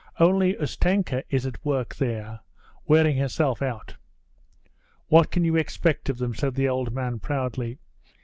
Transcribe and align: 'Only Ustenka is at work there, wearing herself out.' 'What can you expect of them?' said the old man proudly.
'Only 0.19 0.55
Ustenka 0.55 1.21
is 1.29 1.45
at 1.45 1.63
work 1.63 1.93
there, 1.97 2.39
wearing 2.85 3.17
herself 3.17 3.61
out.' 3.61 3.97
'What 5.09 5.29
can 5.29 5.45
you 5.45 5.55
expect 5.55 6.09
of 6.09 6.17
them?' 6.17 6.33
said 6.33 6.55
the 6.55 6.67
old 6.67 6.91
man 6.91 7.19
proudly. 7.19 7.77